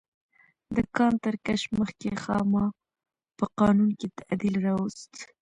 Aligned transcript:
د 0.75 0.77
کان 0.95 1.13
تر 1.25 1.35
کشف 1.45 1.69
مخکې 1.81 2.09
خاما 2.23 2.65
په 3.37 3.45
قانون 3.59 3.89
کې 3.99 4.07
تعدیل 4.19 4.55
راوست. 4.65 5.11